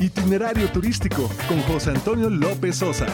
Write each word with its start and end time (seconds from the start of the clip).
Itinerario 0.00 0.72
turístico 0.72 1.28
con 1.46 1.60
José 1.64 1.90
Antonio 1.90 2.30
López 2.30 2.76
Sosa. 2.76 3.04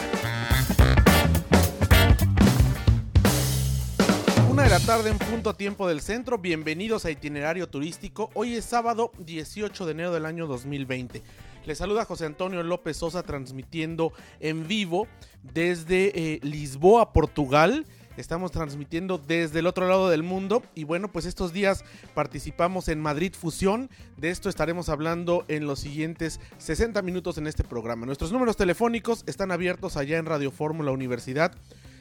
Una 4.49 4.63
de 4.63 4.69
la 4.69 4.79
tarde 4.79 5.09
en 5.09 5.17
punto 5.17 5.53
tiempo 5.53 5.89
del 5.89 5.99
centro. 5.99 6.37
Bienvenidos 6.37 7.03
a 7.03 7.11
Itinerario 7.11 7.67
turístico. 7.67 8.29
Hoy 8.35 8.55
es 8.55 8.63
sábado 8.63 9.11
18 9.19 9.85
de 9.85 9.91
enero 9.91 10.13
del 10.13 10.25
año 10.25 10.47
2020. 10.47 11.23
Les 11.65 11.77
saluda 11.77 12.05
José 12.05 12.25
Antonio 12.25 12.63
López 12.63 12.95
Sosa 12.95 13.21
transmitiendo 13.21 14.13
en 14.39 14.65
vivo 14.65 15.09
desde 15.43 16.35
eh, 16.35 16.39
Lisboa, 16.41 17.11
Portugal. 17.11 17.85
Estamos 18.17 18.51
transmitiendo 18.51 19.19
desde 19.19 19.59
el 19.59 19.67
otro 19.67 19.87
lado 19.87 20.09
del 20.09 20.23
mundo 20.23 20.63
y 20.73 20.85
bueno, 20.85 21.11
pues 21.11 21.27
estos 21.27 21.53
días 21.53 21.85
participamos 22.15 22.87
en 22.87 22.99
Madrid 22.99 23.35
Fusión. 23.39 23.91
De 24.17 24.31
esto 24.31 24.49
estaremos 24.49 24.89
hablando 24.89 25.45
en 25.47 25.67
los 25.67 25.79
siguientes 25.79 26.39
60 26.57 26.99
minutos 27.03 27.37
en 27.37 27.45
este 27.45 27.63
programa. 27.63 28.07
Nuestros 28.07 28.31
números 28.31 28.57
telefónicos 28.57 29.23
están 29.27 29.51
abiertos 29.51 29.97
allá 29.97 30.17
en 30.17 30.25
Radio 30.25 30.49
Fórmula 30.49 30.89
Universidad. 30.91 31.51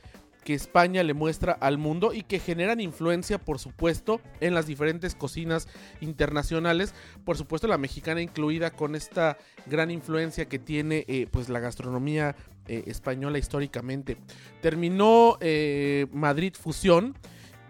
que 0.43 0.53
España 0.53 1.03
le 1.03 1.13
muestra 1.13 1.53
al 1.53 1.77
mundo 1.77 2.13
y 2.13 2.23
que 2.23 2.39
generan 2.39 2.79
influencia, 2.79 3.37
por 3.37 3.59
supuesto, 3.59 4.21
en 4.39 4.55
las 4.55 4.65
diferentes 4.65 5.13
cocinas 5.13 5.67
internacionales, 6.01 6.95
por 7.23 7.37
supuesto 7.37 7.67
la 7.67 7.77
mexicana 7.77 8.21
incluida 8.21 8.71
con 8.71 8.95
esta 8.95 9.37
gran 9.67 9.91
influencia 9.91 10.45
que 10.45 10.59
tiene 10.59 11.05
eh, 11.07 11.27
pues 11.29 11.49
la 11.49 11.59
gastronomía 11.59 12.35
eh, 12.67 12.83
española 12.87 13.37
históricamente. 13.37 14.17
Terminó 14.61 15.37
eh, 15.41 16.07
Madrid 16.11 16.53
Fusión 16.59 17.15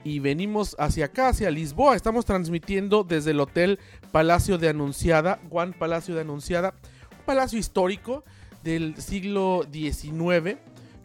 y 0.03 0.19
venimos 0.19 0.75
hacia 0.79 1.05
acá, 1.05 1.29
hacia 1.29 1.51
Lisboa. 1.51 1.95
Estamos 1.95 2.25
transmitiendo 2.25 3.03
desde 3.03 3.31
el 3.31 3.39
Hotel 3.39 3.79
Palacio 4.11 4.57
de 4.57 4.69
Anunciada, 4.69 5.39
Juan 5.49 5.73
Palacio 5.73 6.15
de 6.15 6.21
Anunciada, 6.21 6.73
un 7.11 7.25
palacio 7.25 7.59
histórico 7.59 8.23
del 8.63 8.95
siglo 8.97 9.65
XIX 9.71 10.57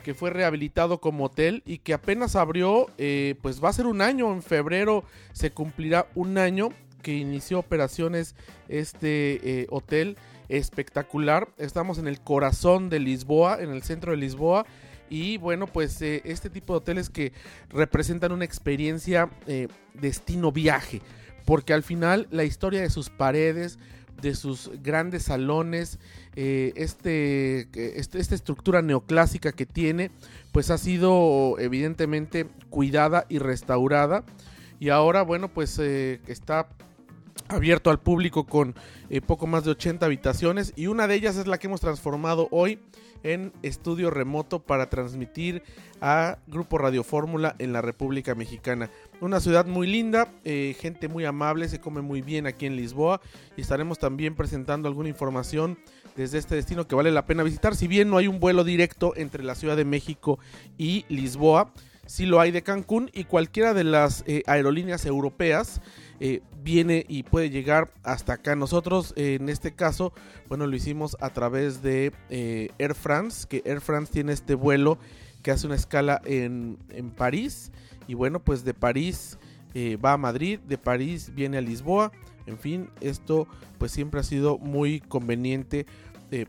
que 0.03 0.15
fue 0.15 0.31
rehabilitado 0.31 1.01
como 1.01 1.25
hotel 1.25 1.63
y 1.67 1.79
que 1.79 1.93
apenas 1.93 2.37
abrió, 2.37 2.87
eh, 2.97 3.35
pues 3.43 3.63
va 3.63 3.71
a 3.71 3.73
ser 3.73 3.87
un 3.87 4.01
año, 4.01 4.33
en 4.33 4.43
febrero 4.43 5.05
se 5.33 5.51
cumplirá 5.51 6.07
un 6.15 6.39
año 6.39 6.69
que 7.03 7.15
inició 7.15 7.59
operaciones 7.59 8.37
este 8.69 9.67
hotel 9.71 10.17
espectacular. 10.49 11.49
Estamos 11.59 11.99
en 11.99 12.07
el 12.07 12.21
corazón 12.21 12.89
de 12.89 13.01
Lisboa, 13.01 13.59
en 13.61 13.71
el 13.71 13.83
centro 13.83 14.13
de 14.13 14.19
Lisboa. 14.19 14.67
Y 15.09 15.39
bueno, 15.39 15.67
pues 15.67 16.01
eh, 16.03 16.23
este 16.25 16.51
tipo 16.51 16.73
de 16.73 16.79
hoteles 16.79 17.11
que 17.11 17.33
representan 17.71 18.33
una 18.33 18.45
experiencia 18.45 19.31
eh, 19.47 19.69
destino 19.95 20.53
viaje. 20.53 21.01
Porque 21.45 21.73
al 21.73 21.83
final 21.83 22.27
la 22.31 22.45
historia 22.45 22.81
de 22.81 22.91
sus 22.91 23.09
paredes, 23.09 23.79
de 24.21 24.35
sus 24.35 24.71
grandes 24.83 25.25
salones, 25.25 25.99
eh, 26.35 26.73
este, 26.77 27.69
este, 27.99 28.19
esta 28.19 28.35
estructura 28.35 28.83
neoclásica 28.83 29.53
que 29.53 29.67
tiene, 29.67 30.11
pues 30.53 30.71
ha 30.71 30.79
sido 30.79 31.57
evidentemente 31.59 32.47
cuidada 32.71 33.27
y 33.29 33.39
restaurada. 33.39 34.25
Y 34.81 34.89
ahora, 34.89 35.23
bueno, 35.23 35.49
pues 35.49 35.79
está 35.79 36.69
abierto 37.49 37.91
al 37.91 38.01
público 38.01 38.45
con 38.45 38.75
eh, 39.11 39.21
poco 39.21 39.47
más 39.47 39.65
de 39.65 39.71
80 39.73 40.07
habitaciones 40.07 40.73
y 40.77 40.87
una 40.87 41.07
de 41.07 41.15
ellas 41.15 41.37
es 41.37 41.47
la 41.47 41.59
que 41.59 41.67
hemos 41.67 41.81
transformado 41.81 42.49
hoy 42.51 42.81
en 43.23 43.53
estudio 43.63 44.11
remoto 44.11 44.61
para 44.61 44.89
transmitir 44.89 45.63
a 46.01 46.39
Grupo 46.47 46.79
Radio 46.79 47.03
Fórmula 47.03 47.57
en 47.59 47.73
la 47.73 47.81
República 47.83 48.35
Mexicana. 48.35 48.91
Una 49.21 49.41
ciudad 49.41 49.67
muy 49.67 49.87
linda, 49.87 50.33
eh, 50.45 50.77
gente 50.79 51.09
muy 51.09 51.25
amable, 51.25 51.69
se 51.69 51.81
come 51.81 52.03
muy 52.03 52.23
bien 52.23 52.47
aquí 52.47 52.67
en 52.67 52.77
Lisboa 52.77 53.21
y 53.57 53.63
estaremos 53.63 53.99
también 53.99 54.35
presentando 54.35 54.89
alguna 54.89 55.09
información 55.09 55.79
desde 56.17 56.39
este 56.39 56.55
destino 56.55 56.87
que 56.87 56.95
vale 56.95 57.11
la 57.11 57.27
pena 57.27 57.43
visitar. 57.43 57.75
Si 57.77 57.89
bien 57.89 58.11
no 58.11 58.17
hay 58.19 58.29
un 58.29 58.41
vuelo 58.41 58.65
directo 58.65 59.15
entre 59.17 59.45
la 59.45 59.55
Ciudad 59.55 59.77
de 59.77 59.85
México 59.85 60.39
y 60.79 61.05
Lisboa, 61.09 61.73
sí 62.07 62.27
lo 62.27 62.41
hay 62.41 62.51
de 62.51 62.63
Cancún 62.63 63.11
y 63.13 63.25
cualquiera 63.25 63.75
de 63.75 63.85
las 63.85 64.25
eh, 64.27 64.43
aerolíneas 64.47 65.05
europeas 65.07 65.81
eh, 66.21 66.41
viene 66.63 67.05
y 67.09 67.23
puede 67.25 67.51
llegar 67.51 67.93
hasta 68.03 68.35
acá. 68.35 68.57
Nosotros 68.57 69.13
en 69.17 69.49
este 69.49 69.75
caso, 69.75 70.13
bueno, 70.49 70.67
lo 70.67 70.75
hicimos 70.75 71.17
a 71.21 71.31
través 71.31 71.83
de 71.83 72.13
eh, 72.31 72.71
Air 72.79 72.95
France, 72.95 73.47
que 73.49 73.63
Air 73.65 73.81
France 73.81 74.13
tiene 74.13 74.33
este 74.33 74.55
vuelo 74.55 74.99
que 75.43 75.51
hace 75.51 75.67
una 75.67 75.77
escala 75.77 76.21
en, 76.25 76.79
en 76.91 77.11
París. 77.11 77.71
Y 78.09 78.15
bueno, 78.15 78.41
pues 78.41 78.65
de 78.65 78.75
París 78.75 79.39
eh, 79.79 79.97
va 79.97 80.15
a 80.15 80.17
Madrid, 80.17 80.59
de 80.61 80.79
París 80.79 81.33
viene 81.35 81.59
a 81.59 81.61
Lisboa. 81.61 82.11
En 82.47 82.59
fin, 82.59 82.89
esto 83.03 83.47
pues 83.79 83.93
siempre 83.93 84.21
ha 84.21 84.23
sido 84.23 84.57
muy 84.57 85.01
conveniente 85.01 85.85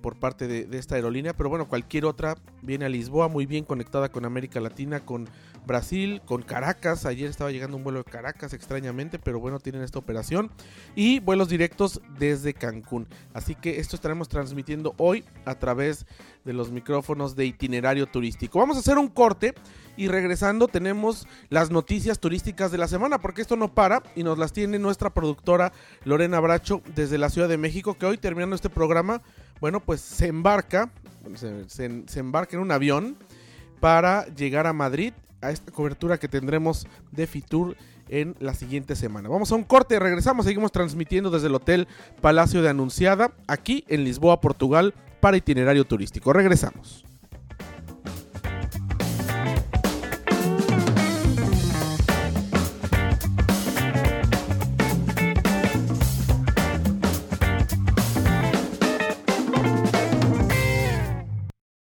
por 0.02 0.18
parte 0.18 0.48
de, 0.48 0.66
de, 0.66 0.78
esta 0.78 0.96
aerolínea, 0.96 1.34
pero 1.34 1.50
bueno, 1.50 1.68
cualquier 1.68 2.06
otra 2.06 2.36
viene 2.62 2.86
a 2.86 2.90
Lisboa, 2.90 3.28
muy 3.28 3.46
bien 3.46 3.64
conectada 3.64 4.10
con 4.10 4.26
América 4.26 4.60
Latina, 4.60 5.06
con 5.06 5.30
Brasil, 5.68 6.22
con 6.26 6.42
Caracas. 6.42 7.06
Ayer 7.06 7.30
estaba 7.30 7.52
llegando 7.52 7.78
un 7.78 7.84
vuelo 7.84 8.00
de 8.00 8.10
Caracas 8.10 8.54
extrañamente, 8.54 9.20
pero 9.20 9.40
bueno, 9.40 9.60
tienen 9.60 9.84
esta 9.84 10.00
operación. 10.00 10.50
Y 10.96 11.20
vuelos 11.20 11.50
directos 11.50 12.02
desde 12.18 12.54
Cancún. 12.54 13.08
Así 13.34 13.54
que 13.54 13.80
esto 13.80 13.96
estaremos 13.96 14.30
transmitiendo 14.30 14.96
hoy 14.98 15.24
a 15.46 15.56
través 15.56 16.08
de 16.46 16.54
los 16.54 16.72
micrófonos 16.72 17.36
de 17.36 17.46
itinerario 17.46 18.08
turístico. 18.08 18.60
Vamos 18.60 18.78
a 18.78 18.80
hacer 18.80 18.98
un 18.98 19.10
corte 19.10 19.54
y 19.98 20.08
regresando 20.08 20.68
tenemos 20.68 21.28
las 21.50 21.70
noticias 21.72 22.20
turísticas 22.20 22.72
de 22.72 22.78
la 22.78 22.88
semana, 22.88 23.20
porque 23.20 23.42
esto 23.42 23.58
no 23.58 23.74
para 23.74 24.02
y 24.16 24.24
nos 24.24 24.38
las 24.38 24.54
tiene 24.54 24.80
nuestra 24.80 25.10
productora 25.10 25.74
Lorena 26.06 26.40
Bracho 26.40 26.82
desde 26.96 27.18
la 27.18 27.30
Ciudad 27.30 27.50
de 27.50 27.58
México, 27.58 27.98
que 27.98 28.06
hoy 28.06 28.18
terminando 28.18 28.56
este 28.56 28.70
programa, 28.70 29.22
bueno, 29.60 29.80
pues 29.80 30.02
se 30.02 30.28
embarca, 30.28 30.90
se, 31.68 32.20
embarca 32.20 32.56
en 32.56 32.62
un 32.62 32.72
avión 32.72 33.18
para 33.80 34.26
llegar 34.28 34.68
a 34.68 34.74
Madrid 34.74 35.14
a 35.42 35.52
esta 35.52 35.72
cobertura 35.72 36.18
que 36.18 36.28
tendremos 36.28 36.88
de 37.12 37.28
Fitur 37.28 37.76
en 38.10 38.36
la 38.40 38.54
siguiente 38.54 38.96
semana. 38.96 39.30
Vamos 39.30 39.52
a 39.52 39.56
un 39.56 39.64
corte, 39.64 40.00
regresamos, 40.00 40.46
seguimos 40.46 40.72
transmitiendo 40.72 41.30
desde 41.30 41.48
el 41.48 41.56
Hotel 41.56 41.88
Palacio 42.22 42.62
de 42.62 42.70
Anunciada, 42.70 43.32
aquí 43.48 43.84
en 43.88 44.04
Lisboa, 44.04 44.42
Portugal, 44.42 44.94
para 45.20 45.38
itinerario 45.38 45.86
turístico. 45.86 46.34
Regresamos. 46.34 47.04